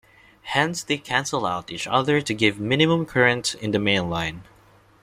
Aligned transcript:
Hence 0.55 0.81
they 0.81 0.97
cancel 0.97 1.45
out 1.45 1.69
each 1.69 1.85
other 1.85 2.21
to 2.21 2.33
give 2.33 2.59
minimum 2.59 3.05
current 3.05 3.53
in 3.61 3.69
the 3.69 3.77
main 3.77 4.09
line. 4.09 4.41